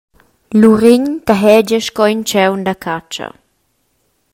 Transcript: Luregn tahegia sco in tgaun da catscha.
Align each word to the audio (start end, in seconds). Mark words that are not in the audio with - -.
Luregn 0.59 1.05
tahegia 1.25 1.79
sco 1.85 2.03
in 2.13 2.21
tgaun 2.29 2.61
da 2.65 2.73
catscha. 2.83 3.27